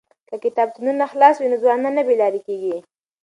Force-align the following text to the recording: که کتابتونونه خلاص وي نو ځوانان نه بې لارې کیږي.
که 0.29 0.35
کتابتونونه 0.43 1.03
خلاص 1.11 1.35
وي 1.37 1.47
نو 1.51 1.57
ځوانان 1.63 1.93
نه 1.97 2.03
بې 2.07 2.15
لارې 2.21 2.39
کیږي. 2.47 2.75